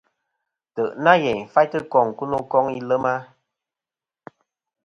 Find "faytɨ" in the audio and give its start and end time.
1.53-1.79